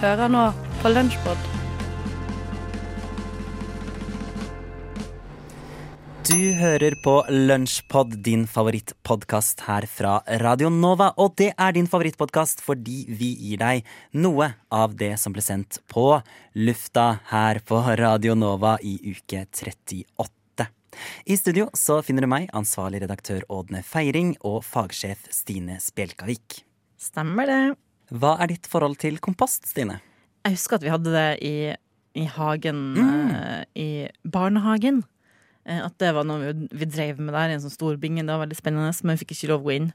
[0.00, 0.42] Du hører nå
[0.80, 1.40] på Lunsjpod.
[6.24, 11.10] Du hører på Lunsjpod, din favorittpodkast her fra Radio Nova.
[11.20, 15.82] Og det er din favorittpodkast fordi vi gir deg noe av det som ble sendt
[15.92, 16.06] på
[16.56, 20.70] lufta her på Radio Nova i uke 38.
[21.28, 26.62] I studio så finner du meg, ansvarlig redaktør Ådne Feiring, og fagsjef Stine Spjelkavik.
[26.96, 27.62] Stemmer det.
[28.10, 30.00] Hva er ditt forhold til kompost, Stine?
[30.46, 31.54] Jeg husker at vi hadde det i,
[32.18, 33.30] i hagen Mm.
[33.34, 35.02] uh, i barnehagen.
[35.68, 38.24] Uh, at det var noe vi, vi drev med der i en sånn stor binge.
[38.24, 39.92] Det var veldig spennende, men vi fikk ikke lov å gå inn.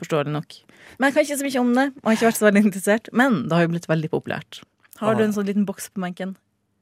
[0.00, 0.56] Forståelig nok.
[0.98, 3.08] Men jeg kan ikke så mye om det, og har ikke vært så veldig interessert.
[3.14, 4.62] Men det har jo blitt veldig populært.
[5.00, 6.34] Har du en sånn liten boks på benken?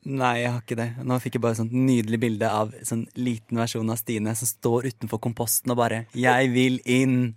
[0.02, 0.88] Nei, jeg har ikke det.
[1.06, 4.88] Nå fikk jeg bare sånt nydelig bilde av sånn liten versjon av Stine som står
[4.90, 7.34] utenfor komposten og bare 'Jeg vil inn'.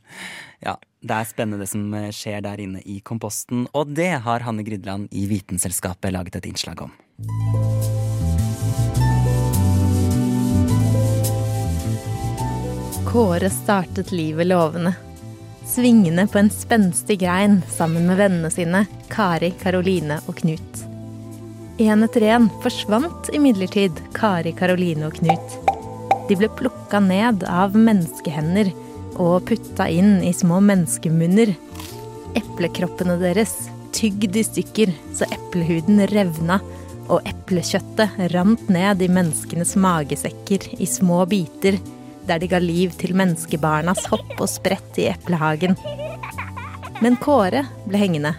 [0.66, 4.40] Ja, det er spennende det som eh, skjer der inne i komposten, og det har
[4.40, 6.92] Hanne Grydland i Vitenselskapet laget et innslag om.
[13.06, 14.96] Kåre startet livet lovende.
[15.68, 20.95] Svingende på en spenstig grein sammen med vennene sine, Kari, Karoline og Knut.
[21.76, 25.56] En etter én forsvant imidlertid Kari, Karoline og Knut.
[26.30, 28.70] De ble plukka ned av menneskehender
[29.20, 31.52] og putta inn i små menneskemunner.
[32.40, 33.58] Eplekroppene deres
[33.96, 36.62] tygd i stykker så eplehuden revna,
[37.12, 41.76] og eplekjøttet rant ned i menneskenes magesekker i små biter,
[42.26, 45.76] der de ga liv til menneskebarnas hopp og sprett i eplehagen.
[47.04, 48.38] Men Kåre ble hengende.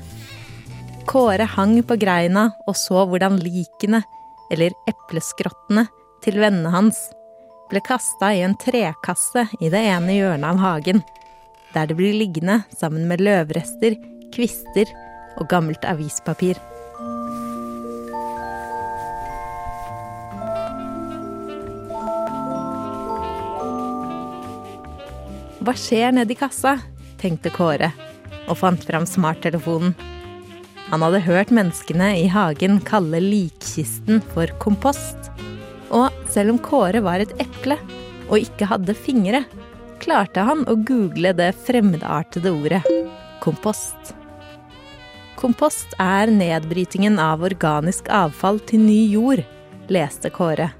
[1.07, 4.01] Kåre hang på greina og så hvordan likene,
[4.51, 5.86] eller epleskrottene,
[6.25, 6.98] til vennene hans
[7.70, 11.03] ble kasta i en trekasse i det ene hjørnet av hagen,
[11.75, 13.95] der det blir liggende sammen med løvrester,
[14.35, 14.91] kvister
[15.39, 16.58] og gammelt avispapir.
[25.63, 26.77] Hva skjer nedi kassa?
[27.23, 27.92] tenkte Kåre,
[28.51, 30.16] og fant fram smarttelefonen.
[30.86, 35.33] Han hadde hørt menneskene i hagen kalle likkisten for kompost.
[35.91, 37.79] Og selv om Kåre var et eple
[38.29, 39.42] og ikke hadde fingre,
[40.02, 42.83] klarte han å google det fremmedartede ordet
[43.42, 44.14] kompost.
[45.36, 49.42] Kompost er nedbrytingen av organisk avfall til ny jord,
[49.92, 50.70] leste Kåre.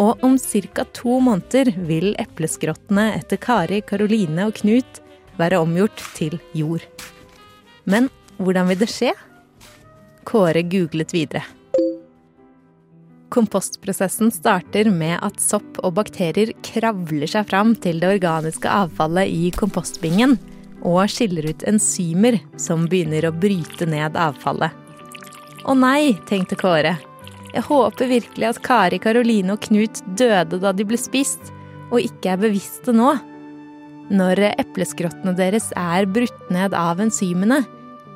[0.00, 0.84] Og om ca.
[0.94, 5.00] to måneder vil epleskrottene etter Kari, Karoline og Knut
[5.38, 6.84] være omgjort til jord.
[7.84, 9.14] Men hvordan vil det skje?
[10.28, 11.44] Kåre googlet videre.
[13.30, 19.52] Kompostprosessen starter med at sopp og bakterier kravler seg fram til det organiske avfallet i
[19.54, 20.34] kompostbingen
[20.80, 24.74] og skiller ut enzymer som begynner å bryte ned avfallet.
[25.68, 26.96] Å nei, tenkte Kåre.
[27.50, 31.52] Jeg håper virkelig at Kari, Karoline og Knut døde da de ble spist,
[31.90, 33.12] og ikke er bevisste nå.
[34.10, 37.60] Når epleskrottene deres er brutt ned av enzymene,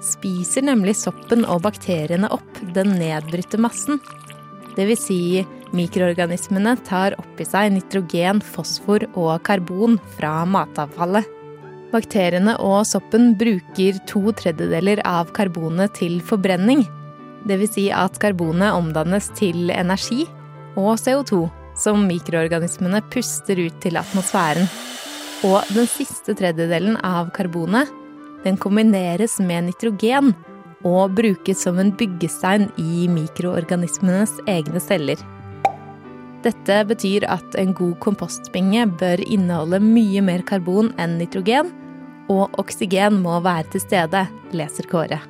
[0.04, 4.00] spiser nemlig soppen og bakteriene opp den nedbrutte massen.
[4.74, 5.44] Vil si,
[5.74, 11.30] mikroorganismene tar opp i seg nitrogen, fosfor og karbon fra matavfallet.
[11.94, 16.82] Bakteriene og soppen bruker to tredjedeler av karbonet til forbrenning.
[17.46, 20.24] Vil si at karbonet omdannes til energi
[20.74, 21.44] og CO2,
[21.78, 24.66] som mikroorganismene puster ut til atmosfæren.
[25.46, 27.90] Og den siste tredjedelen av karbonet
[28.44, 30.34] den kombineres med nitrogen
[30.84, 35.20] og brukes som en byggestein i mikroorganismenes egne celler.
[36.44, 41.70] Dette betyr at en god kompostbinge bør inneholde mye mer karbon enn nitrogen,
[42.28, 45.22] og oksygen må være til stede, leser Kåre.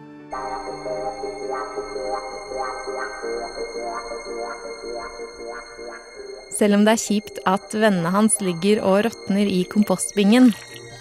[6.54, 10.52] Selv om det er kjipt at vennene hans ligger og råtner i kompostbingen,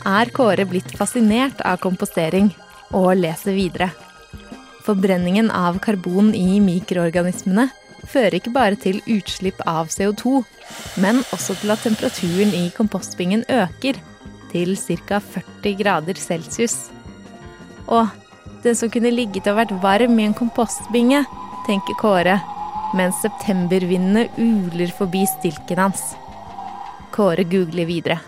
[0.06, 2.52] er Kåre blitt fascinert av kompostering
[2.94, 3.90] og leser videre.
[4.84, 7.70] Forbrenningen av karbon i mikroorganismene
[8.04, 10.42] fører ikke bare til utslipp av CO2,
[11.04, 14.00] men også til at temperaturen i kompostbingen øker
[14.52, 15.22] til ca.
[15.24, 16.90] 40 grader celsius.
[17.88, 18.12] Og
[18.64, 21.24] den som kunne ligget og vært varm i en kompostbinge,
[21.68, 22.38] tenker Kåre,
[22.94, 26.12] mens septembervindene uler forbi stilken hans.
[27.16, 28.20] Kåre googler videre.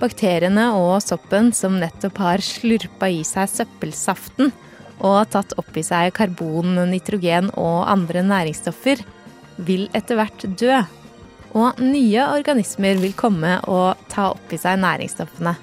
[0.00, 4.52] Bakteriene og soppen som nettopp har slurpa i seg søppelsaften
[5.00, 9.00] og tatt opp i seg karbon, nitrogen og andre næringsstoffer,
[9.60, 10.78] vil etter hvert dø.
[11.56, 15.56] Og nye organismer vil komme og ta opp i seg næringsstoffene.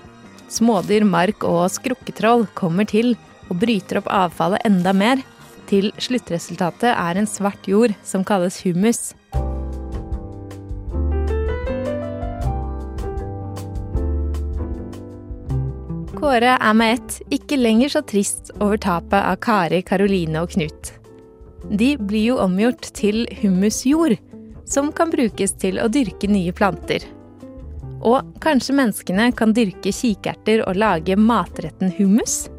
[0.51, 3.15] Smådyr, mark og skrukketroll kommer til
[3.47, 5.25] og bryter opp avfallet enda mer.
[5.67, 9.11] til sluttresultatet er en svart jord som kalles humus.
[16.27, 20.89] Kåre er med ett ikke lenger så trist over tapet av Kari, Karoline og Knut.
[21.71, 24.17] De blir jo omgjort til humusjord,
[24.67, 27.05] som kan brukes til å dyrke nye planter.
[28.03, 32.49] Og kanskje menneskene kan dyrke kikerter og lage matretten hummus?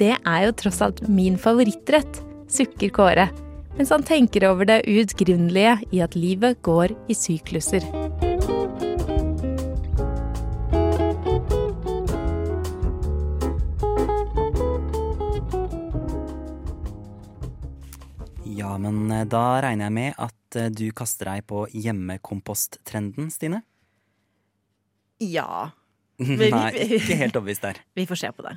[0.00, 3.28] Det er jo tross alt min favorittrett, sukker Kåre,
[3.76, 7.84] mens han tenker over det uutgrunnelige i at livet går i sykluser.
[18.82, 23.62] Men eh, da regner jeg med at eh, du kaster deg på hjemmekomposttrenden, Stine?
[25.22, 25.72] Ja.
[26.20, 27.82] Nei, ikke helt overbevist der.
[27.98, 28.56] Vi får se på det.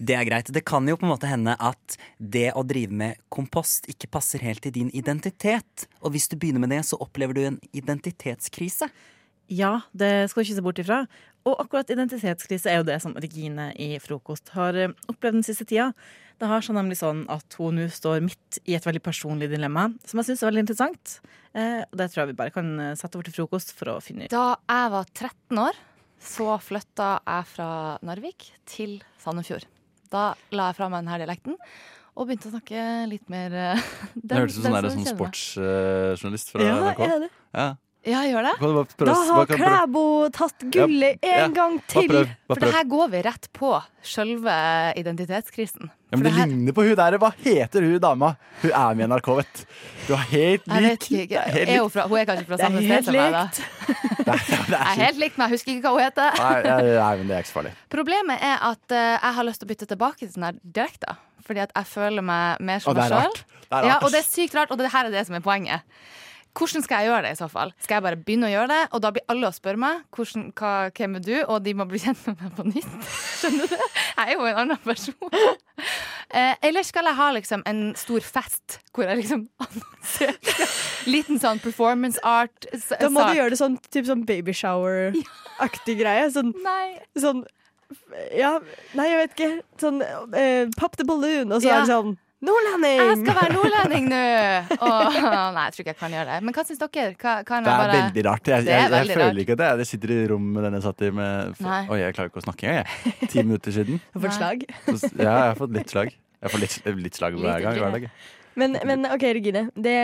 [0.00, 0.48] Det er greit.
[0.48, 4.40] Det kan jo på en måte hende at det å drive med kompost ikke passer
[4.46, 5.84] helt til din identitet.
[6.00, 8.88] Og hvis du begynner med det, så opplever du en identitetskrise.
[9.50, 11.02] Ja, det skal du ikke se bort ifra.
[11.48, 15.64] Og akkurat identitetskrise er jo det som Regine i Frokost har eh, opplevd den siste
[15.68, 15.90] tida.
[16.40, 19.86] Det har seg nemlig sånn at hun nå står midt i et veldig personlig dilemma,
[20.08, 21.14] som jeg syns er veldig interessant.
[21.56, 23.98] Eh, og det tror jeg vi bare kan eh, sette over til frokost for å
[24.04, 24.32] finne ut.
[24.34, 25.80] Da jeg var 13 år,
[26.20, 27.70] så flytta jeg fra
[28.04, 29.64] Narvik til Sandefjord.
[30.12, 31.56] Da la jeg fra meg denne dialekten
[32.20, 33.84] og begynte å snakke litt mer den-
[34.28, 37.00] Det hørtes ut som en som sånn sportsjournalist fra Ja, NRK.
[37.06, 37.30] er det?
[37.56, 37.68] Ja.
[38.08, 38.52] Ja, gjør det?
[38.62, 40.02] Bare Da har bare Klæbo
[40.32, 42.08] tatt gullet Ja, en gang Bare til.
[42.08, 42.30] prøv.
[42.48, 44.54] For det her går vi rett på sjølve
[44.96, 45.90] identitetskrisen.
[46.10, 47.16] Ja, men det, det ligner på hun der.
[47.20, 48.30] Hva heter hun dama?
[48.62, 50.14] Hun er med i NRK, vet du.
[50.16, 50.70] Er helt
[51.10, 51.28] lik.
[51.28, 53.44] Det er helt er hun, fra, hun er kanskje fra samme sted som meg, da.
[54.30, 56.36] Er, det er er helt likt, men jeg husker ikke hva hun heter.
[56.38, 57.72] Nei, nei, nei, men det er ikke så farlig.
[57.90, 61.16] Problemet er at eh, jeg har lyst til å bytte tilbake til sånn her direkte.
[61.46, 63.40] Fordi at jeg føler meg mer som meg sjøl.
[63.70, 65.82] Ja, og det er sykt rart, og det her er det som er poenget.
[66.56, 67.70] Hvordan skal jeg gjøre det i så fall?
[67.80, 70.48] Skal jeg bare begynne å gjøre det, og da blir alle å spørre meg hvordan,
[70.58, 72.96] hva, hvem er du, og de må bli kjent med meg på nytt?
[73.40, 73.76] Skjønner du?
[73.76, 73.88] det?
[74.18, 75.14] Jeg er jo en annen person.
[76.30, 80.36] Eh, eller skal jeg ha liksom en stor fest hvor jeg liksom annonserer
[81.10, 83.32] liten sånn performance art Da må sak?
[83.32, 86.28] du gjøre det sånn, typ sånn babyshower-aktig greie.
[86.34, 86.52] Sånn,
[87.18, 87.42] sånn
[88.38, 88.52] Ja,
[88.94, 89.50] nei, jeg vet ikke.
[89.82, 91.78] Sånn eh, pop the balloon, og så Ja.
[91.80, 94.20] er det sånn Jeg skal være nordlending nå!
[94.80, 95.16] Åh,
[95.52, 96.38] nei, jeg tror ikke jeg kan gjøre det.
[96.46, 97.12] Men hva syns dere?
[97.20, 98.48] Hva, kan Det er bare veldig rart.
[98.48, 99.40] Jeg, Det er jeg, jeg føler rart.
[99.44, 101.60] ikke at jeg, jeg sitter i rom med jeg satt i med.
[101.60, 103.28] Oi, jeg klarer ikke å snakke engang, jeg.
[103.28, 104.00] Ti minutter siden.
[104.00, 104.64] Du har fått slag.
[104.88, 106.16] Så, ja, jeg har fått litt slag.
[106.40, 107.80] Jeg får litt, litt slag hver gang.
[107.84, 108.08] Hver dag.
[108.60, 109.68] Men, men OK, Regine.
[109.76, 109.98] Det,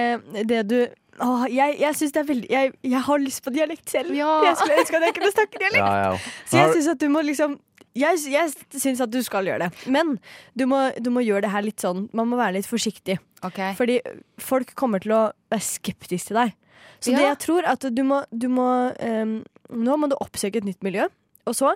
[0.45, 0.79] det du
[1.17, 4.13] Åh, jeg jeg syns det er veldig jeg, jeg har lyst på dialekt selv.
[4.13, 4.35] Ja.
[4.45, 5.81] Jeg skulle ønske at jeg kunne snakke dialekt.
[5.81, 6.43] Ja, ja.
[6.45, 7.57] Så jeg syns at du må liksom
[7.97, 9.87] jeg, jeg syns at du skal gjøre det.
[9.93, 10.17] Men
[10.59, 13.19] du må, du må gjøre det her litt sånn Man må være litt forsiktig.
[13.47, 13.75] Okay.
[13.79, 14.01] Fordi
[14.43, 15.23] folk kommer til å
[15.53, 16.57] være skeptiske til deg.
[17.01, 17.19] Så Ja.
[17.19, 19.39] det jeg tror at du må, du må um,
[19.71, 21.09] Nå må du oppsøke et nytt miljø.
[21.47, 21.75] Og så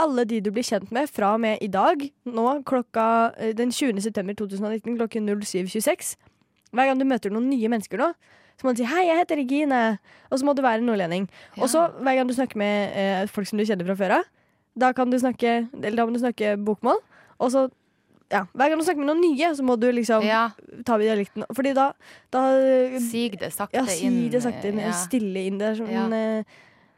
[0.00, 3.06] alle de du blir kjent med fra og med i dag, nå klokka
[3.36, 4.00] eh, den 20.
[4.02, 6.14] september 2019 klokken 07.26.
[6.72, 8.08] Hver gang du møter noen nye mennesker nå,
[8.58, 9.98] så må du si 'hei, jeg heter Regine',
[10.30, 11.28] og så må du være nordlending.
[11.58, 14.24] Og så hver gang du snakker med eh, folk som du kjenner fra før av,
[14.78, 16.98] da kan du snakke Eller da må du snakke bokmål.
[17.40, 17.66] Og så
[18.32, 20.46] ja, Hver gang du snakker med noen nye, så må du liksom Ja,
[20.86, 21.44] ta med dialekten.
[21.52, 21.90] Fordi da,
[22.32, 22.42] da
[23.04, 24.30] sig det sakte Ja, si inn.
[24.32, 24.78] det sakte inn.
[24.80, 24.92] ja.
[24.96, 25.74] Stille inn der.
[25.76, 26.06] Sånn, Ja.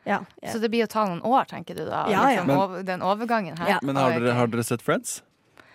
[0.07, 0.21] ja.
[0.43, 0.53] ja.
[0.53, 2.05] Så det blir å ta noen år, tenker du da?
[2.09, 2.45] Ja, ja.
[2.45, 3.69] Liksom, Men- den overgangen her.
[3.69, 3.79] Ja.
[3.83, 5.23] Men har dere, har dere sett Friends?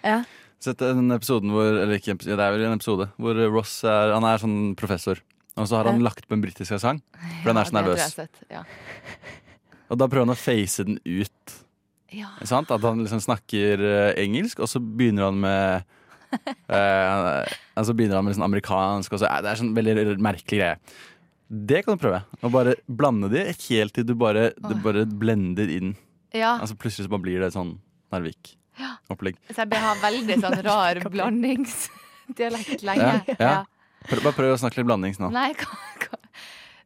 [0.04, 0.24] ja.
[0.62, 4.24] Sett den episoden hvor Eller ikke, det er vel en episode hvor Ross er, han
[4.28, 5.16] er sånn professor.
[5.56, 7.02] Og så har han lagt på en britisk sang,
[7.44, 8.18] for den er så nervøs.
[9.90, 11.56] Og da prøver han å face den ut.
[12.16, 12.32] Ja.
[12.42, 15.84] At han liksom snakker eh, engelsk, og så begynner han med
[16.70, 20.62] eh, altså begynner han med liksom amerikansk, og så eh, Det er sånn veldig merkelig
[20.62, 20.76] greie.
[21.50, 22.22] Det kan du prøve.
[22.46, 25.96] Å bare blande de helt til du bare, du bare blender inn.
[26.36, 26.58] ja.
[26.60, 27.78] Altså Plutselig så bare blir det sånn
[28.14, 29.38] Narvik-opplegg.
[29.50, 33.38] Så jeg bør ha veldig sånn rar blandingsdialekt lenge.
[33.38, 33.64] Ja,
[34.10, 35.30] bare prøv å snakke litt blandings nå.
[35.34, 36.22] Nei, hva, hva?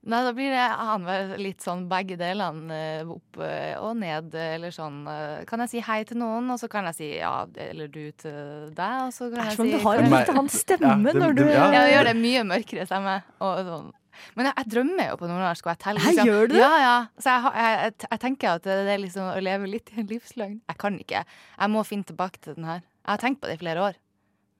[0.03, 4.73] Nei, da blir det annenhver litt sånn begge delene eh, opp eh, og ned, eller
[4.75, 7.87] sånn eh, Kan jeg si hei til noen, og så kan jeg si ja, eller
[7.87, 10.51] du til deg, og så Det kan er jeg som du har en litt annen
[10.51, 11.71] stemme Ja, det- når du det- ja.
[11.71, 13.15] Ja, gjør det mye mørkere stemme.
[13.39, 13.91] Og sånn.
[14.35, 15.65] Men jeg, jeg drømmer jo på nordnorsk.
[15.65, 16.59] Og jeg teller, Hæ, gjør du det?
[16.61, 16.97] Ja, ja.
[17.17, 20.07] Så jeg, jeg, jeg, jeg tenker at det er liksom å leve litt i en
[20.11, 20.59] livsløgn.
[20.67, 21.23] Jeg kan ikke.
[21.57, 22.83] Jeg må finne tilbake til den her.
[22.83, 24.02] Jeg har tenkt på det i flere år.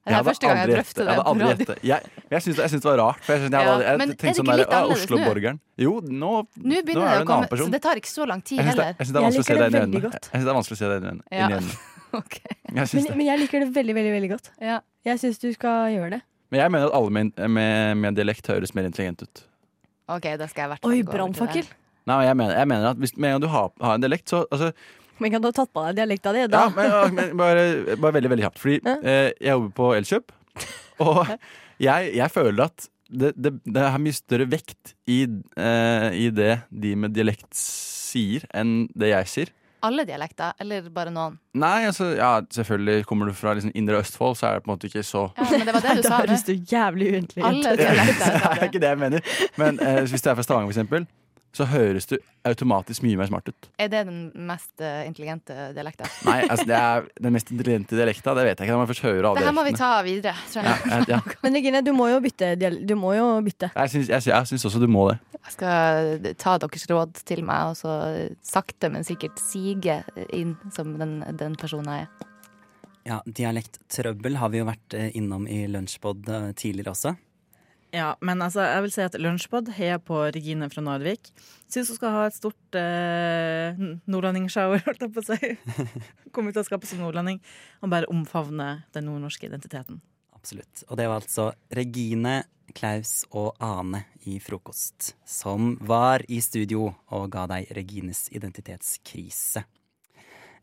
[0.04, 1.76] Det er første gang jeg drøfter det jeg hadde.
[1.88, 3.22] Jeg, jeg syns det, det var rart.
[3.24, 5.16] For jeg, synes, jeg, Ja, jeg, er tenkte det sånn ikke der, litt annerledes nå?»
[5.16, 5.60] Oslo-borgeren.
[5.80, 7.70] Jo, nå, Nå nå er det en annen person.
[7.70, 8.96] så det tar ikke så lang tid Jeg syns heller.
[9.00, 10.22] jeg synes det det det.
[10.34, 11.80] Jeg er vanskelig å se det inn i øynene.
[12.14, 12.54] Okay.
[12.70, 14.50] Jeg men, men jeg liker det veldig, veldig veldig godt.
[14.62, 14.76] Ja.
[15.08, 16.20] Jeg syns du skal gjøre det.
[16.54, 19.42] Men jeg mener at alle med, med, med dialekt høres mer intelligent ut.
[20.14, 21.66] OK, da skal jeg hvert Oi, brannfakkel.
[22.10, 24.30] Nei, jeg mener, jeg mener at hvis, Med en gang du har, har en dialekt,
[24.30, 24.70] så altså,
[25.24, 26.44] Men kan du ha tatt på deg dialekta di?
[26.51, 27.65] Ja, men, ja, men bare,
[27.96, 28.60] bare veldig, veldig kjapt.
[28.60, 28.96] Fordi Ja.
[29.01, 30.34] eh, jeg jobber på Elkjøp,
[31.08, 31.22] og
[31.82, 35.22] jeg, jeg føler at det, det, det har mye større vekt i,
[35.58, 39.51] eh, i det de med dialekt sier, enn det jeg sier.
[39.84, 41.34] Alle dialekter, eller bare noen?
[41.60, 44.75] Nei, altså, ja, selvfølgelig kommer du fra liksom, indre Østfold, så er det på en
[44.77, 46.20] måte ikke så Ja, men det var det du da sa.
[46.22, 47.50] høres du jævlig uendelig ut.
[47.50, 48.38] Alle dialekter.
[48.48, 49.34] det er ikke det jeg mener.
[49.60, 51.08] Men eh, hvis du er fra Stavanger, for eksempel,
[51.54, 52.16] så høres du
[52.48, 53.68] automatisk mye mer smart ut.
[53.80, 56.10] Er det den mest eh, intelligente dialekten?
[56.28, 58.80] Nei, altså, det er den mest intelligente dialekta, det vet jeg ikke.
[58.80, 60.90] Man jeg først hører alle Det her må vi ta videre, tror jeg.
[60.90, 61.22] Ja, ja.
[61.46, 62.52] Men Regine, du må jo bytte.
[62.58, 63.70] Du må jo bytte.
[63.76, 65.20] Jeg syns, jeg, jeg syns også du må det.
[65.44, 67.96] Jeg skal ta deres råd til meg, og så
[68.44, 70.02] sakte, men sikkert sige
[70.34, 72.30] inn som den, den personen jeg er.
[73.04, 77.16] Ja, Dialekttrøbbel har vi jo vært eh, innom i Lunsjpod eh, tidligere også.
[77.94, 81.30] Ja, men altså, jeg vil si at Lunsjpod heier på Regine fra Narvik.
[81.70, 85.52] Syns hun skal ha et stort eh, nordlandingsshower, holdt jeg på å si.
[86.34, 87.38] Komme ut av skapet som nordlending
[87.86, 90.02] og bare omfavne den nordnorske identiteten.
[90.34, 90.82] Absolutt.
[90.90, 92.42] Og det var altså Regine,
[92.74, 99.68] Klaus og Ane i Frokost som var i studio og ga deg Regines identitetskrise.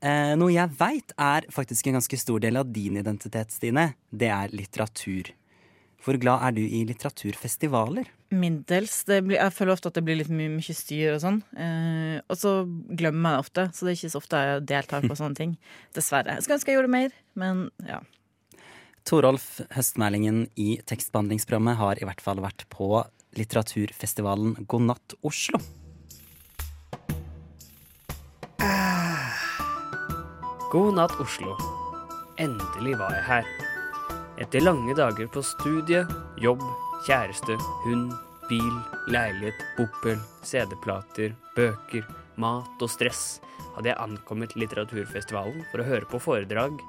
[0.01, 3.93] Eh, noe jeg veit er faktisk en ganske stor del av din identitet, Stine.
[4.11, 5.31] Det er litteratur.
[6.01, 8.09] Hvor glad er du i litteraturfestivaler?
[8.33, 9.03] Middels.
[9.09, 11.41] Det blir, jeg føler ofte at det blir litt mye, mye styr og sånn.
[11.61, 12.55] Eh, og så
[12.97, 15.53] glemmer jeg det ofte, så det er ikke så ofte jeg deltar på sånne ting.
[15.97, 16.39] Dessverre.
[16.39, 18.01] Jeg skulle ønske jeg gjorde mer, men ja.
[19.09, 23.03] Torolf Høstmælingen i tekstbehandlingsprogrammet har i hvert fall vært på
[23.37, 25.61] litteraturfestivalen God natt Oslo.
[30.71, 31.57] God natt, Oslo.
[32.39, 33.70] Endelig var jeg her.
[34.41, 36.01] Etter lange dager på studie,
[36.41, 36.63] jobb,
[37.05, 38.15] kjæreste, hund,
[38.49, 38.77] bil,
[39.13, 40.17] leilighet, bopel,
[40.49, 42.07] CD-plater, bøker,
[42.41, 43.43] mat og stress
[43.75, 46.81] hadde jeg ankommet litteraturfestivalen for å høre på foredrag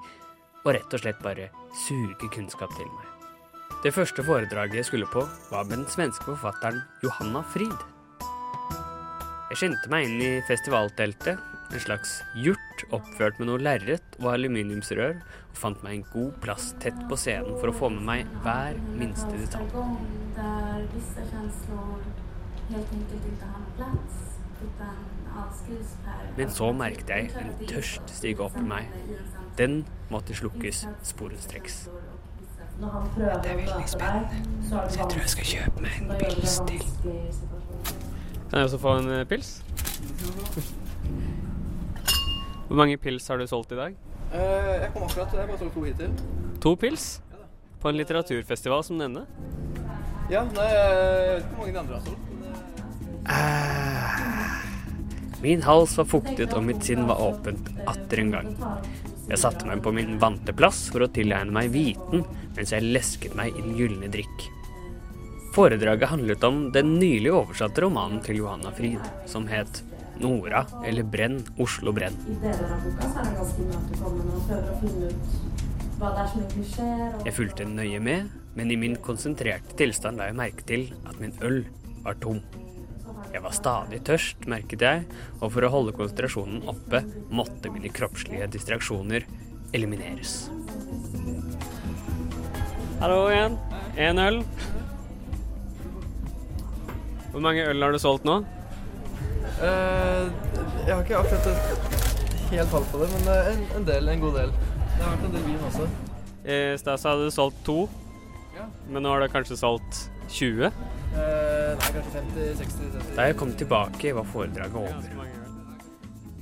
[0.64, 1.50] og rett og slett bare
[1.84, 3.08] suge kunnskap til meg.
[3.84, 7.88] Det første foredraget jeg skulle på, var med den svenske forfatteren Johanna Frid.
[9.52, 15.22] Jeg skyndte meg inn i festivalteltet, en slags hjort oppført med noe lerret og aluminiumsrør,
[15.22, 18.80] og fant meg en god plass tett på scenen for å få med meg hver
[19.00, 19.70] minste detalj.
[20.36, 22.04] där vissa känslor
[22.70, 24.16] helt enkelt inte har någon plats
[24.64, 24.96] utan
[25.38, 26.34] avskrivs per...
[26.38, 28.88] Men så merket jeg en tørst stige opp i meg.
[29.58, 31.90] Den måtte slukkes sporenstreks.
[32.80, 34.30] När det er veldig spennende,
[34.70, 36.84] Så, jeg tror jeg skal kjøpe meg en pils til.
[38.50, 39.62] Kan jeg også få en eh, pils?
[42.72, 43.96] Hvor mange pils har du solgt i dag?
[44.32, 45.34] jeg kom akkurat.
[45.36, 46.12] Jeg bare solgt to hittil.
[46.64, 47.08] To pils?
[47.84, 49.26] På en litteraturfestival som denne?
[50.32, 50.86] Ja, nei, jeg
[51.28, 52.24] vet ikke hvor mange de andre har solgt.
[55.44, 58.50] Min hals var fuktet og mitt sinn var åpent atter en gang.
[59.28, 62.24] Jeg satte meg på min vante plass for å tilegne meg viten
[62.56, 64.48] mens jeg lesket meg i den gylne drikk.
[65.52, 69.84] Foredraget handlet om den nylig oversatte romanen til Johanna Frid, som het
[70.22, 72.16] Nora eller Brenn, Oslo brenn.
[72.30, 75.40] I deler av boka så er han ganske imøtekommende og prøver å finne ut
[76.02, 77.20] hva det er som egentlig skjer.
[77.28, 81.36] Jeg fulgte nøye med, men i min konsentrerte tilstand la jeg merke til at min
[81.46, 81.64] øl
[82.06, 82.42] var tom.
[83.32, 85.04] Jeg var stadig tørst, merket jeg,
[85.40, 89.28] og for å holde konsentrasjonen oppe måtte mine kroppslige distraksjoner
[89.78, 90.50] elimineres.
[93.02, 93.56] Hallo igjen.
[93.98, 94.42] Én øl.
[97.32, 98.42] Hvor mange øl har du solgt nå?
[99.62, 100.30] Eh,
[100.88, 104.24] jeg har ikke akkurat et helt tall på det, men eh, en, en del, en
[104.24, 104.54] god del.
[104.92, 105.90] Det har vært en del vin også.
[106.42, 107.78] I stad hadde du solgt to,
[108.56, 108.66] Ja.
[108.90, 110.02] men nå har du kanskje solgt
[110.34, 110.66] 20?
[110.66, 110.72] Eh,
[111.78, 113.14] nei, kanskje 50, 60, 70.
[113.18, 115.30] Da jeg kom tilbake, var foredraget over.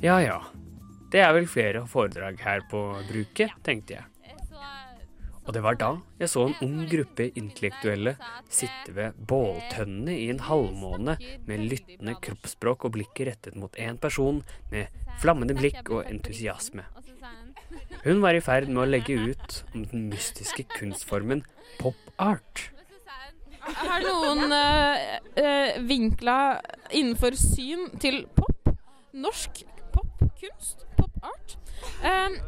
[0.01, 0.37] Ja ja,
[1.11, 4.05] det er vel flere foredrag her på bruket, tenkte jeg.
[5.47, 8.15] Og det var da jeg så en ung gruppe intellektuelle
[8.53, 11.15] sitte ved båltønnene i en halvmåne
[11.47, 14.43] med lyttende kroppsspråk og blikket rettet mot én person
[14.73, 14.91] med
[15.21, 16.85] flammende blikk og entusiasme.
[18.03, 21.43] Hun var i ferd med å legge ut om den mystiske kunstformen
[21.79, 22.69] pop art.
[23.59, 26.37] Har noen øh, vinkla
[26.95, 28.71] innenfor syn til pop,
[29.13, 31.57] norsk popkunst, pop art,
[32.05, 32.39] eh,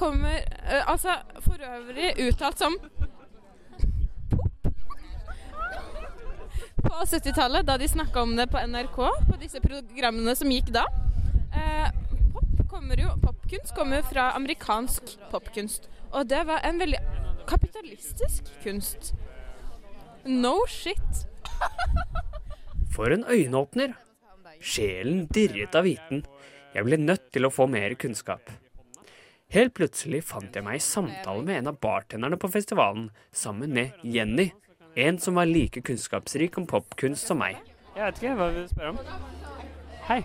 [0.00, 2.76] kommer uh, altså for øvrig uttalt som
[6.80, 10.86] på 70-tallet, da de snakka om det på NRK, på disse programmene som gikk da.
[11.52, 11.88] Uh,
[12.34, 17.00] pop kommer jo, popkunst kommer fra amerikansk popkunst, og det var en veldig
[17.50, 19.12] kapitalistisk kunst.
[20.24, 21.26] No shit.
[22.94, 23.94] For en øyenåpner.
[24.60, 26.24] Sjelen dirret av viten.
[26.74, 28.50] Jeg ble nødt til å få mer kunnskap.
[29.50, 33.96] Helt plutselig fant jeg meg i samtale med en av bartenderne på festivalen, sammen med
[34.06, 34.52] Jenny,
[34.94, 37.58] en som var like kunnskapsrik om popkunst som meg.
[37.96, 39.00] Jeg vet ikke, hva vil du spørre om?
[40.06, 40.20] Hei.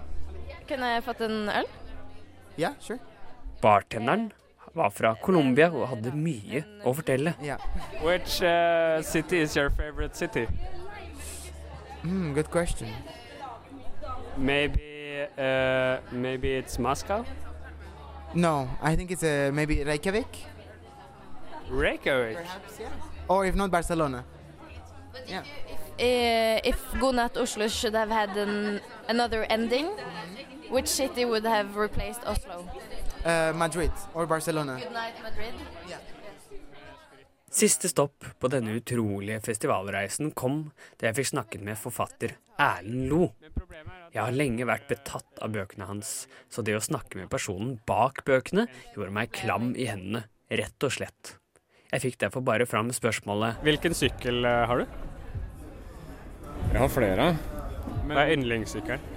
[0.70, 1.70] Kunne jeg fått en øl?
[2.62, 3.00] Ja, sure.
[3.64, 4.28] Bartenderen
[4.78, 7.34] var fra Colombia og hadde mye å fortelle.
[8.04, 10.46] Which uh, city is your favorite city?
[12.04, 12.94] Mm, good question.
[14.38, 17.26] Maybe, uh, maybe it's Moscow?
[18.36, 20.28] No, I think it's uh, maybe Reykjavik,
[21.70, 22.38] Reykjavik?
[23.30, 24.26] or if not Barcelona.
[25.26, 25.40] Yeah.
[25.98, 29.88] Uh, if Gunat Oslo should have had an, another ending,
[30.70, 32.68] which city would have replaced Oslo?
[33.24, 34.80] Uh, Madrid or Barcelona.
[34.84, 35.54] Good night, Madrid.
[37.50, 43.30] Siste stopp på denne utrolige festivalreisen kom da jeg fikk snakket med forfatter Erlend Lo.
[44.14, 48.24] Jeg har lenge vært betatt av bøkene hans, så det å snakke med personen bak
[48.28, 51.36] bøkene gjorde meg klam i hendene, rett og slett.
[51.92, 54.96] Jeg fikk derfor bare fram spørsmålet Hvilken sykkel uh, har du?
[56.72, 57.28] Jeg har flere.
[58.10, 59.12] Hva er yndlingssykkelen?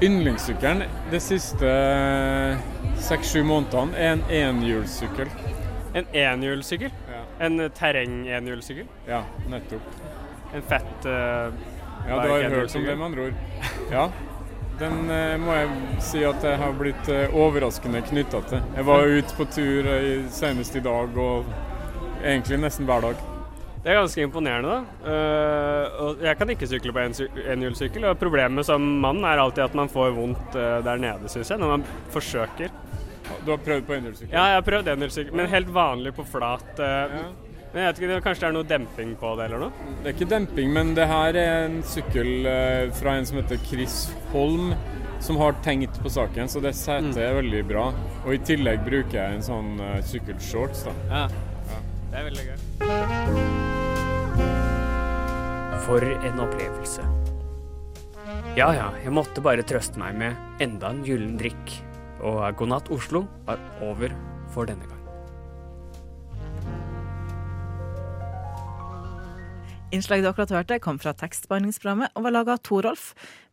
[0.00, 1.72] Yndlingssykkelen de siste
[3.04, 5.28] seks-sju månedene er en enhjulssykkel.
[5.98, 6.94] En enhjulssykkel?
[7.40, 8.88] En uh, terreng-enhjulssykkel?
[9.08, 10.00] Ja, nettopp.
[10.56, 11.52] En fett uh,
[12.08, 13.34] Ja, du har hørt om det, med andre ord.
[13.90, 14.08] Ja.
[14.80, 18.62] Den eh, må jeg si at jeg har blitt eh, overraskende knytta til.
[18.78, 21.50] Jeg var ute på tur eh, senest i dag, og
[22.24, 23.20] egentlig nesten hver dag.
[23.80, 24.80] Det er ganske imponerende, da.
[25.08, 28.04] Uh, og jeg kan ikke sykle på en sy- enhjulssykkel.
[28.10, 31.60] Og problemet som mann er alltid at man får vondt uh, der nede, syns jeg,
[31.62, 32.68] når man forsøker.
[33.46, 34.34] Du har prøvd på enhjulssykkel?
[34.36, 36.68] Ja, jeg har prøvd enhjulssykkel, men helt vanlig på flat.
[36.76, 37.14] eh,
[37.72, 39.72] Men jeg vet ikke, det- Kanskje det er noe demping på det, eller noe?
[40.02, 43.58] Det er ikke demping, men det her er en sykkel eh, fra en som heter
[43.66, 44.74] Chris Holm,
[45.20, 47.92] som har tenkt på saken, så det setet er veldig bra.
[48.24, 50.92] Og i tillegg bruker jeg en sånn uh, sykkelshorts, da.
[51.10, 51.28] Ja.
[52.10, 52.56] Det er veldig gøy.
[55.84, 57.04] For en opplevelse.
[58.56, 61.76] Ja ja, jeg måtte bare trøste meg med enda en gyllen drikk.
[62.24, 64.10] Og God natt Oslo var over
[64.54, 64.99] for denne gang.
[69.90, 73.08] Innslaget du akkurat hørte, kom fra tekstbehandlingsprogrammet og var laga av Torolf,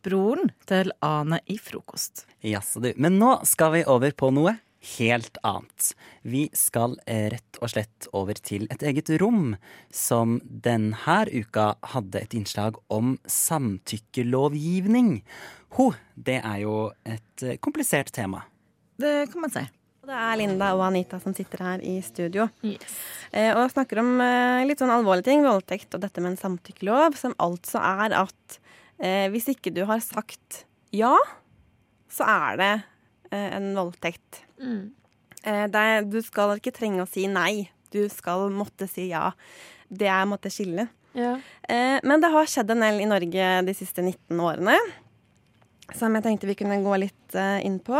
[0.06, 2.28] broren til Ane i Frokost.
[2.46, 2.92] Jaså du.
[3.02, 4.54] Men nå skal vi over på noe
[5.00, 5.88] helt annet.
[6.22, 9.56] Vi skal eh, rett og slett over til et eget rom,
[9.90, 15.24] som denne uka hadde et innslag om samtykkelovgivning.
[15.80, 18.46] Ho, det er jo et eh, komplisert tema.
[19.02, 19.66] Det kan man si.
[20.08, 22.94] Det er Linda og Anita som sitter her i studio yes.
[23.60, 27.36] og snakker om eh, litt sånn alvorlige ting, voldtekt og dette med en samtykkelov, som
[27.44, 28.60] altså er at
[29.04, 30.64] eh, hvis ikke du har sagt
[30.96, 31.12] ja,
[32.08, 32.74] så er det
[33.32, 34.44] eh, en voldtekt.
[35.44, 39.32] Eh, er, du skal ikke trenge å si nei, du skal måtte si ja.
[39.88, 40.88] Det er måtte skille.
[41.68, 44.76] Eh, men det har skjedd en del i Norge de siste 19 årene.
[45.96, 48.00] Som jeg tenkte vi kunne gå litt eh, inn på.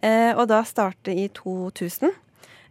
[0.00, 2.12] Eh, og da starte i 2000.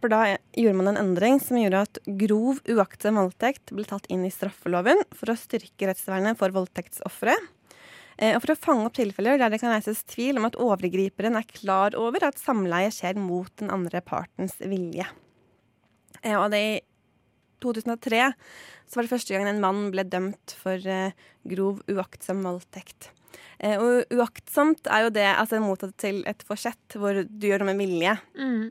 [0.02, 4.24] For da gjorde man en endring som gjorde at grov uaktsom voldtekt ble tatt inn
[4.26, 7.36] i straffeloven for å styrke rettsvernet for voldtektsofre.
[8.18, 11.38] Eh, og for å fange opp tilfeller der det kan reises tvil om at overgriperen
[11.38, 15.06] er klar over at samleie skjer mot den andre partens vilje.
[16.22, 16.74] Og det i
[17.62, 18.26] 2003
[18.90, 20.78] så var det første gang en mann ble dømt for
[21.48, 23.10] grov uaktsom voldtekt.
[23.58, 27.72] Eh, og uaktsomt er jo det altså motsatt til et forsett, hvor du gjør noe
[27.72, 28.16] med vilje.
[28.38, 28.70] Mm.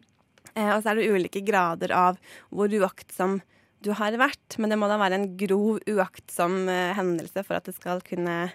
[0.52, 2.18] og så er det ulike grader av
[2.52, 3.40] hvor uaktsom
[3.82, 7.70] du har vært, men det må da være en grov uaktsom eh, hendelse for at
[7.70, 8.52] det skal kunne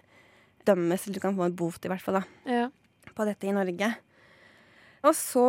[0.66, 2.66] dømmes, eller du kan få en bot i hvert fall, da,
[3.14, 3.90] på dette i Norge.
[5.06, 5.48] Og så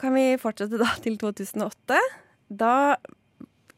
[0.00, 1.98] kan vi fortsette da til 2008.
[2.48, 2.74] Da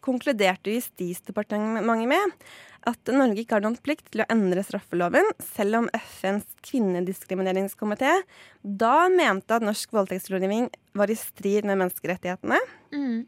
[0.05, 2.45] konkluderte Justisdepartementet med
[2.85, 8.13] at Norge ikke har noen plikt til å endre straffeloven, selv om FNs kvinnediskrimineringskomité
[8.63, 12.61] da mente at norsk voldtektslovgivning var i strid med menneskerettighetene.
[12.93, 13.23] Mm.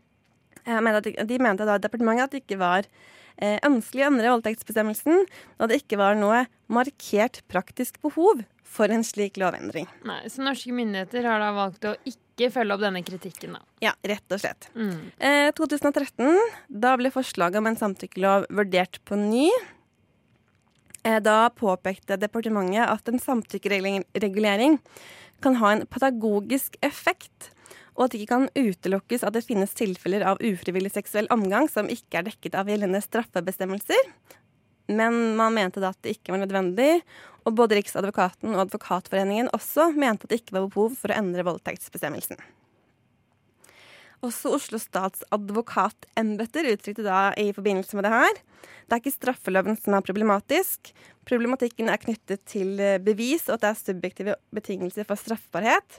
[0.66, 2.88] de, de mente da i departementet at det ikke var
[3.40, 5.24] eh, ønskelig å endre voldtektsbestemmelsen,
[5.58, 8.44] da det ikke var noe markert praktisk behov
[8.76, 9.86] for en slik lovendring.
[10.08, 13.62] Nei, Så norske myndigheter har da valgt å ikke følge opp denne kritikken, da.
[13.84, 14.68] Ja, rett og slett.
[14.74, 15.12] Mm.
[15.18, 16.36] Eh, 2013,
[16.68, 19.48] da ble forslaget om en samtykkelov vurdert på ny.
[21.06, 24.80] Eh, da påpekte departementet at en samtykkeregulering
[25.44, 27.52] kan ha en pedagogisk effekt.
[27.96, 31.88] Og at det ikke kan utelukkes at det finnes tilfeller av ufrivillig seksuell omgang som
[31.92, 34.10] ikke er dekket av gjeldende straffebestemmelser.
[34.92, 37.00] Men man mente da at det ikke var nødvendig,
[37.46, 41.46] og både Riksadvokaten og Advokatforeningen også mente at det ikke var behov for å endre
[41.46, 42.38] voldtektsbestemmelsen.
[44.24, 48.34] Også Oslo statsadvokatembeter uttrykte da i forbindelse med det her
[48.86, 50.92] det er ikke straffeloven som er problematisk.
[51.26, 55.98] Problematikken er knyttet til bevis, og at det er subjektive betingelser for straffbarhet.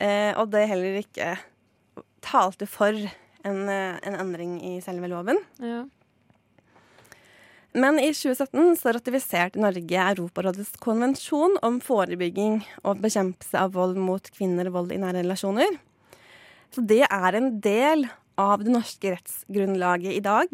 [0.00, 1.34] Eh, og det heller ikke
[2.24, 5.38] talte for en, eh, en endring i selve loven.
[5.58, 5.84] Ja.
[7.72, 14.28] Men i 2017 så ratifiserte Norge Europarådets konvensjon om forebygging og bekjempelse av vold mot
[14.34, 15.78] kvinner og vold i nære relasjoner.
[16.72, 18.04] Så det er en del
[18.40, 20.52] av det norske rettsgrunnlaget i dag.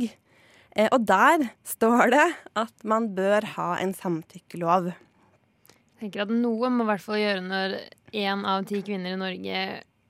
[0.78, 4.92] Eh, og der står det at man bør ha en samtykkelov.
[5.98, 7.76] Tenker at noe må i hvert fall gjøre når
[8.16, 9.64] én av ti kvinner i Norge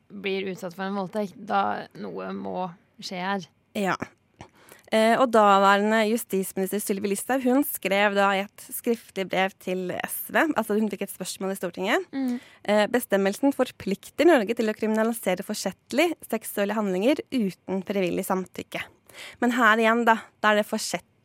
[0.08, 1.36] blir utsatt for en voldtekt.
[1.48, 2.68] Da noe må
[3.00, 3.48] skje her.
[3.78, 3.96] Ja.
[4.88, 10.38] Eh, og daværende justisminister Sylvi Listhaug hun skrev da i et skriftlig brev til SV,
[10.56, 12.06] altså hun fikk et spørsmål i Stortinget.
[12.16, 12.38] Mm.
[12.64, 18.80] Eh, bestemmelsen forplikter Norge til å kriminalisere forsettlig seksuelle handlinger uten frivillig samtykke.
[19.42, 20.70] Men her igjen, da, da er det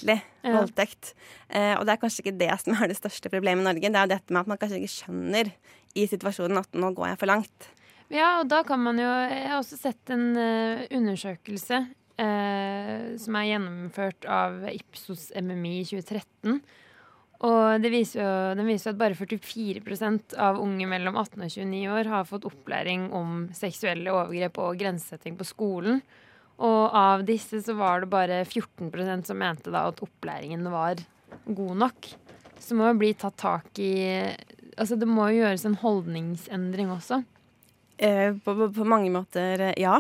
[0.04, 0.60] forsettlig Ja.
[0.60, 1.14] voldtekt.
[1.50, 3.92] Eh, og det er kanskje ikke det som er det største problemet i Norge.
[3.92, 5.52] Det er jo dette med at man kanskje ikke skjønner
[5.96, 7.70] i situasjonen at nå går jeg for langt.
[8.10, 11.88] Ja, og da kan man jo Jeg har også sett en uh, undersøkelse
[12.20, 16.62] uh, som er gjennomført av Ipsos MMI i 2013.
[17.44, 21.90] Og det viser jo, den viser at bare 44 av unge mellom 18 og 29
[21.92, 26.02] år har fått opplæring om seksuelle overgrep og grensesetting på skolen.
[26.62, 31.02] Og av disse så var det bare 14% som mente da at opplæringen var
[31.46, 32.10] god nok.
[32.60, 33.94] Så det må jo bli tatt tak i
[34.74, 37.20] Altså det må jo gjøres en holdningsendring også.
[38.02, 40.00] Eh, på, på, på mange måter, eh, ja.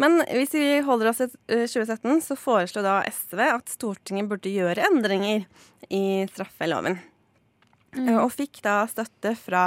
[0.00, 4.52] Men hvis vi holder oss til eh, 2017, så foreslo da SV at Stortinget burde
[4.52, 5.44] gjøre endringer
[5.92, 6.96] i straffeloven.
[7.98, 8.14] Mm.
[8.22, 9.66] Og fikk da støtte fra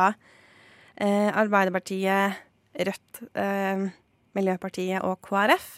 [0.95, 2.41] eh, Arbeiderpartiet,
[2.81, 3.87] Rødt, eh,
[4.37, 5.69] Miljøpartiet og KrF.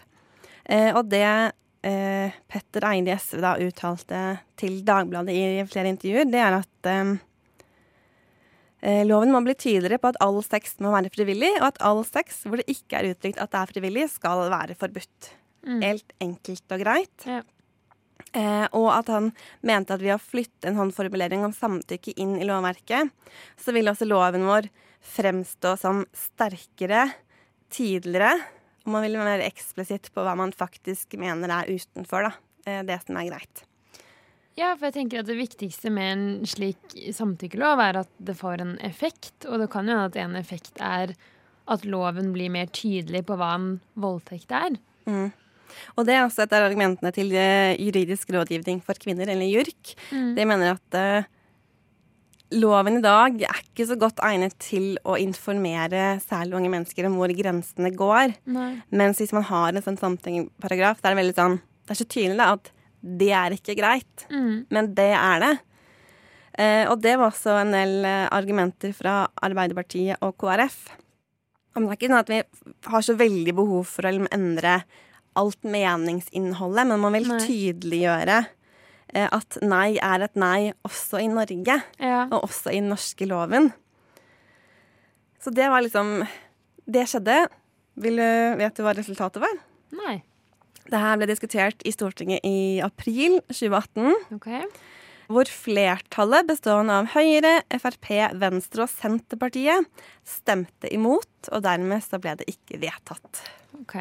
[0.70, 4.24] Eh, og det eh, Petter Eide i SV da uttalte
[4.60, 7.14] til Dagbladet i flere intervjuer, det er at eh,
[9.08, 12.42] Loven må bli tydeligere på at all sex må være frivillig, og at all sex
[12.44, 15.34] hvor det ikke er uttrykt at det er frivillig, skal være forbudt.
[15.64, 15.80] Mm.
[15.84, 17.28] Helt enkelt og greit.
[17.28, 17.44] Ja.
[18.34, 19.30] Eh, og at han
[19.62, 23.12] mente at ved å flytte en sånn formulering om samtykke inn i lovverket,
[23.62, 24.68] så vil også loven vår
[25.14, 27.06] fremstå som sterkere,
[27.74, 32.34] tydeligere, og man vil være eksplisitt på hva man faktisk mener er utenfor da,
[32.68, 33.64] eh, det som er greit.
[34.54, 38.62] Ja, for jeg tenker at det viktigste med en slik samtykkelov er at det får
[38.62, 39.48] en effekt.
[39.50, 41.16] Og det kan jo hende at en effekt er
[41.74, 44.76] at loven blir mer tydelig på hva en voldtekt er.
[45.10, 45.32] Mm.
[45.98, 49.96] Og det er også et av argumentene til eh, juridisk rådgivning for kvinner, eller JURK.
[50.12, 50.30] Mm.
[50.38, 51.32] De mener at eh,
[52.54, 57.18] loven i dag er ikke så godt egnet til å informere særlig unge mennesker om
[57.20, 58.34] hvor grensene går.
[58.54, 58.70] Nei.
[58.94, 62.06] Mens hvis man har en sånn samtykkeparagraf, så er det veldig sånn Det er så
[62.08, 62.70] tydelig da, at
[63.04, 64.66] det er ikke greit, Mm.
[64.72, 65.54] men det er det.
[66.58, 70.78] Eh, og det var også en del eh, argumenter fra Arbeiderpartiet og KrF.
[71.76, 72.42] Om det er ikke sånn at vi
[72.88, 74.84] har så veldig behov for å liksom endre
[75.36, 77.40] alt meningsinnholdet, men man vil Nei.
[77.42, 78.46] tydeliggjøre
[79.16, 82.24] at nei er et nei også i Norge, Ja.
[82.32, 83.72] og også i den norske loven.
[85.44, 86.26] Så det var liksom
[86.90, 87.48] Det skjedde.
[87.96, 89.54] Vil du, vet du hva resultatet var?
[89.94, 90.24] Nei.
[90.90, 94.16] Det her ble diskutert i Stortinget i april 2018.
[94.36, 94.50] Ok.
[95.32, 98.10] Hvor flertallet, bestående av Høyre, Frp,
[98.42, 99.86] Venstre og Senterpartiet,
[100.28, 103.44] stemte imot, og dermed så ble det ikke vedtatt.
[103.80, 103.96] Ok.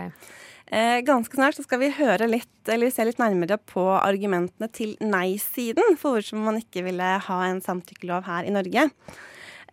[0.66, 4.94] Eh, ganske snart så skal vi høre litt, eller se litt nærmere på argumentene til
[5.03, 8.87] nei-siden for hvorfor man ikke ville ha en samtykkelov her i Norge.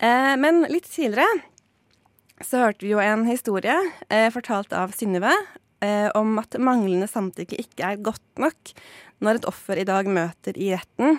[0.00, 1.44] Eh, men litt tidligere
[2.44, 3.76] så hørte vi jo en historie
[4.08, 5.34] eh, fortalt av Synnøve
[6.12, 8.72] om at manglende samtykke ikke er godt nok
[9.24, 11.16] når et offer i dag møter i retten.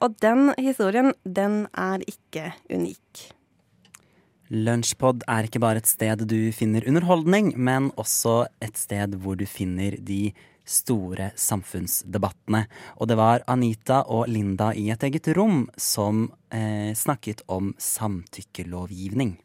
[0.00, 3.33] Og den historien, den er ikke unik.
[4.52, 9.46] Lunsjpod er ikke bare et sted du finner underholdning, men også et sted hvor du
[9.48, 12.64] finner de store samfunnsdebattene.
[13.00, 19.36] Og det var Anita og Linda i et eget rom som eh, snakket om samtykkelovgivning.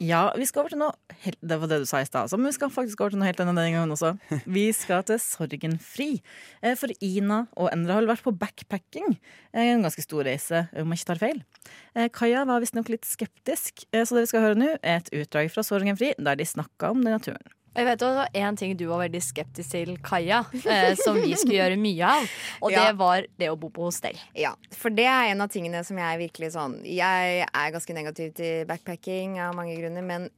[0.00, 2.38] Ja, vi skal over til noe helt, Det var det du sa i stad, også,
[2.38, 4.12] men vi skal faktisk over til noe helt annet denne gangen også.
[4.58, 6.08] Vi skal til Sorgenfri.
[6.22, 9.16] Fri, For Ina og Endre har vært på backpacking.
[9.52, 11.42] Eh, En ganske stor reise, om jeg ikke tar feil.
[11.94, 15.10] Eh, Kaja var visstnok litt skeptisk, eh, så det vi skal høre nå, er et
[15.18, 17.57] utdrag fra Sorgenfri der de snakka om den naturen.
[17.78, 21.60] Jeg vet også En ting du var veldig skeptisk til, Kaja, eh, som vi skulle
[21.60, 22.26] gjøre mye av.
[22.62, 22.86] Og Ja.
[22.88, 24.18] det var det å bo på hostell.
[24.34, 28.34] Ja, for det er en av tingene som jeg virkelig sånn Jeg er ganske negativ
[28.34, 30.28] til backpacking av mange grunner, men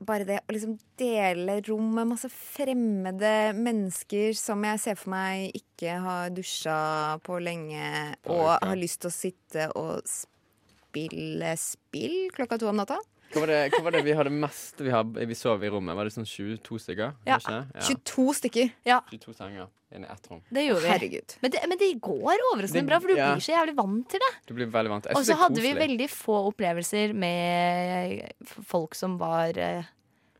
[0.00, 5.50] bare det å liksom dele rom med masse fremmede mennesker som jeg ser for meg
[5.58, 12.58] ikke har dusja på lenge, og har lyst til å sitte og spille spill klokka
[12.58, 12.98] to om natta.
[13.32, 15.96] Hva var, det, hva var det vi hadde mest vi, hadde, vi sov i rommet?
[15.98, 17.10] Var det sånn 22 stykker?
[17.28, 17.36] Ja.
[17.44, 17.58] ja.
[17.84, 18.70] 22 stykker.
[18.88, 19.02] Ja.
[19.10, 20.40] 22 senger inn i ett rom.
[20.52, 20.88] Det gjorde vi.
[20.92, 21.34] Herregud.
[21.42, 23.28] Men det, men det går overraskende Det- bra, for du ja.
[23.34, 24.32] blir så jævlig vant til det.
[24.48, 25.10] Du blir veldig vant.
[25.10, 28.32] Jeg Og så det hadde vi veldig få opplevelser med
[28.68, 29.84] folk som var eh,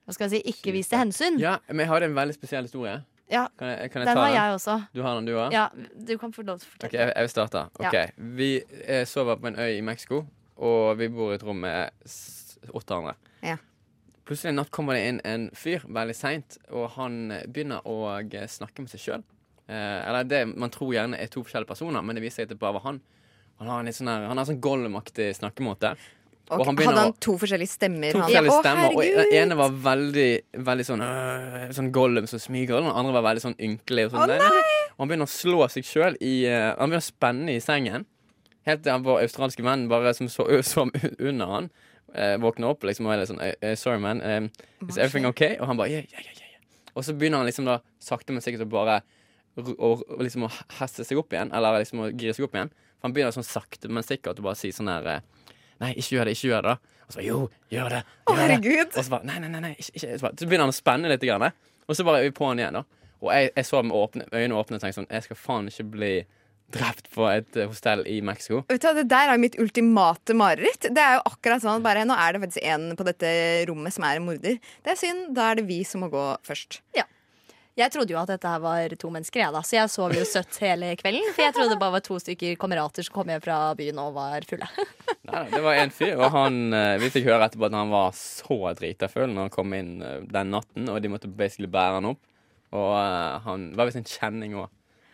[0.09, 1.37] Hva skal jeg si ikke viste hensyn.
[1.41, 2.97] Ja, men jeg hadde en veldig spesiell historie.
[3.29, 4.79] Ja, Kan jeg, kan jeg den har jeg også.
[4.97, 5.53] Du har den, du òg?
[5.53, 6.89] Ja, du kan få lov til å fortelle.
[6.89, 7.05] fortelle.
[7.05, 7.65] jeg, jeg vil starte.
[7.85, 8.07] Ja.
[8.17, 8.51] Vi
[8.87, 10.23] eh, sover på en øy i Mexico,
[10.57, 12.09] og vi bor i et rom med
[12.65, 13.15] s- åtte andre.
[13.43, 13.57] Ja.
[14.29, 18.47] Plutselig en natt kommer det inn en fyr veldig seint, og han begynner å eh,
[18.47, 19.23] snakke med seg sjøl.
[19.69, 22.55] Eh, eller det man tror gjerne er to forskjellige personer, men det viser seg at
[22.57, 23.01] det bare var han.
[23.59, 25.95] Han har en litt sånn her, han har sånn Gollum-aktig snakkemåte.
[26.51, 28.13] Og han hadde han å- to forskjellige stemmer?
[28.13, 28.95] To forskjellige Å, stemmer.
[28.97, 30.29] Og den ene var veldig,
[30.65, 34.07] veldig sånn øh, Sånn Gollum som smyger, og den andre var veldig sånn ynkelig.
[34.07, 34.63] Og, sånn, Å,
[34.95, 38.07] og han begynner å slå seg sjøl i uh, Han begynner å spenne i sengen.
[38.65, 40.87] Helt til han vår australske venn bare som så, så
[41.19, 41.69] under han,
[42.15, 44.21] eh, våkner opp liksom, og er litt sånn eh, Sorry, man.
[44.23, 44.49] eh,
[44.89, 45.57] is everything okay?
[45.59, 46.93] Og han bare yeah, yeah, yeah, yeah.
[46.99, 49.01] Og så begynner han liksom da sakte, men sikkert å bare
[49.59, 51.51] og, liksom å heste seg opp igjen.
[51.55, 52.71] Eller liksom å gire seg opp igjen.
[52.99, 55.27] For han begynner sånn sakte, men sikkert å bare si sånn her eh,
[55.79, 56.71] Nei, ikke gjør det, ikke gjør det.
[56.75, 57.37] da Og så bare, jo,
[57.71, 57.99] gjør det.
[58.03, 58.43] Gjør det.
[58.43, 58.89] herregud.
[58.89, 60.09] Og så bare, nei, nei, nei, nei ikke, ikke.
[60.09, 61.27] Så, bare, så begynner han å spenne litt.
[61.29, 61.45] Grann,
[61.87, 62.81] og så bare er vi på han igjen.
[62.81, 62.83] da
[63.23, 65.87] Og jeg, jeg så med åpne, øynene åpne og tenkte sånn Jeg skal faen ikke
[65.95, 66.13] bli
[66.75, 68.63] drept på et eh, hostell i Mexico.
[68.69, 70.89] Vet du Det der er mitt ultimate mareritt.
[70.89, 73.31] Det er jo akkurat sånn at bare Nå er det faktisk en på dette
[73.71, 74.59] rommet som er en morder.
[74.85, 75.31] Det er synd.
[75.37, 76.83] Da er det vi som må gå først.
[76.97, 77.07] Ja.
[77.79, 79.61] Jeg trodde jo at dette her var to mennesker, jeg da.
[79.63, 81.29] Så jeg sov jo søtt hele kvelden.
[81.31, 84.17] For jeg trodde det bare var to stykker kamerater som kom hjem fra byen og
[84.17, 84.67] var fulle.
[85.31, 88.11] Nei, det var en fyr, og han, eh, vi fikk høre etterpå at han var
[88.19, 92.01] så drita full når han kom inn eh, den natten, og de måtte basically bære
[92.01, 92.21] han opp.
[92.75, 92.91] Og
[93.47, 94.67] han var visst en kjenning òg.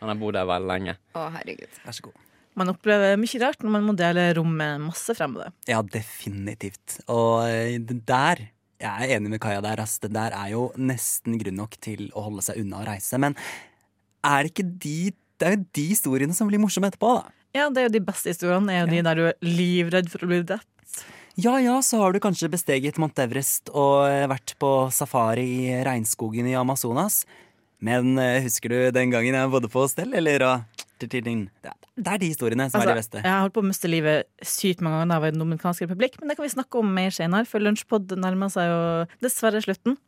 [0.05, 0.95] Han har bodd der veldig lenge.
[1.17, 1.79] Å, herregud.
[1.87, 2.19] Vær så god.
[2.61, 5.49] Man opplever mye rart når man må dele rom med masse fremmede.
[5.67, 7.01] Ja, definitivt.
[7.11, 8.51] Og eh, der
[8.85, 9.81] Jeg er enig med Kaja der.
[9.81, 13.19] Altså, Det der er jo nesten grunn nok til å holde seg unna å reise.
[13.23, 13.35] Men
[14.25, 14.99] er det ikke de
[15.41, 17.33] Det er jo de historiene som blir morsomme etterpå, da.
[17.55, 18.69] Ja, det er jo de beste historiene.
[18.69, 20.71] Det er jo de der du er livredd for å bli drept.
[21.35, 25.81] Ja ja, så har du kanskje besteget Mount Everest og eh, vært på safari i
[25.83, 27.25] regnskogen i Amazonas.
[27.85, 30.47] Men eh, husker du den gangen jeg bodde på hostell, eller?
[31.05, 33.19] Det er de historiene som er de beste.
[33.19, 35.35] Altså, Jeg har holdt på å miste livet sykt mange ganger da jeg var i
[35.35, 38.71] Den dominikanske republikk, men det kan vi snakke om mer senere, for Lunsjpod nærmer seg
[38.71, 38.81] jo
[39.25, 39.99] dessverre slutten.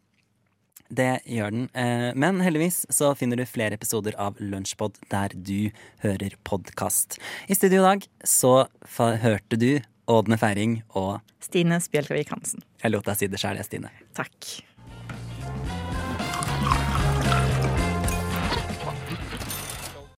[0.87, 1.65] Det gjør den.
[1.75, 5.71] Eh, Men heldigvis så finner du flere episoder av Lunsjpod der du
[6.05, 7.19] hører podkast.
[7.51, 12.63] I studio i dag så hørte du Ådne Feiring og Stine Spjelkavik Hansen.
[12.83, 13.91] Jeg lot deg si det sjæl, jeg, Stine.
[14.15, 14.63] Takk.